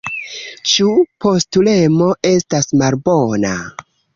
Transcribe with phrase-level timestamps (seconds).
[0.71, 0.87] Ĉu
[1.27, 3.57] postulemo estas malbona?